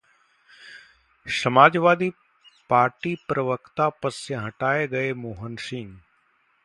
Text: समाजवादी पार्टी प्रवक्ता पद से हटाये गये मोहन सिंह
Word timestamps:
समाजवादी 1.27 2.09
पार्टी 2.69 3.15
प्रवक्ता 3.27 3.89
पद 4.03 4.09
से 4.09 4.35
हटाये 4.35 4.87
गये 4.87 5.13
मोहन 5.13 5.55
सिंह 5.55 5.99